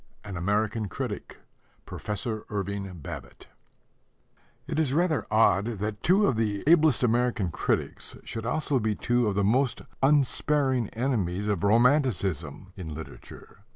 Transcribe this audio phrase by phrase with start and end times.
[0.23, 1.37] AN AMERICAN CRITIC:
[1.85, 3.49] PROFESSOR IRVING BABBITT
[4.65, 9.27] It is rather odd that two of the ablest American critics should also be two
[9.27, 13.59] of the most unsparing enemies of romanticism in literature.